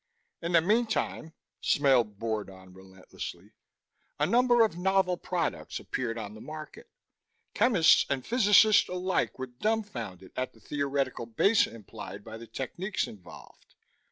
"In 0.41 0.53
the 0.53 0.61
meantime," 0.61 1.35
Smale 1.61 2.03
bored 2.03 2.49
on 2.49 2.73
relentlessly, 2.73 3.51
"a 4.19 4.25
number 4.25 4.63
of 4.65 4.75
novel 4.75 5.15
products 5.15 5.79
appeared 5.79 6.17
on 6.17 6.33
the 6.33 6.41
market. 6.41 6.89
Chemists 7.53 8.07
and 8.09 8.25
physicists 8.25 8.89
alike 8.89 9.37
were 9.37 9.45
dumfounded 9.45 10.31
at 10.35 10.53
the 10.53 10.59
theoretical 10.59 11.27
base 11.27 11.67
implied 11.67 12.23
by 12.23 12.37
the 12.37 12.47
techniques 12.47 13.05
involved. 13.05 13.75